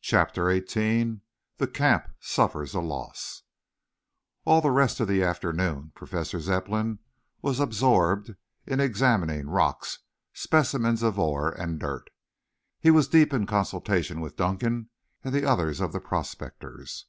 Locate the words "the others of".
15.34-15.92